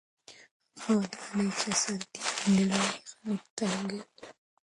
[0.83, 4.01] هغه ودانۍ چې اسانتیاوې نلري خلک تنګوي.